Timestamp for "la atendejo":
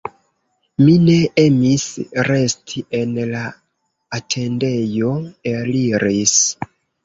3.35-5.15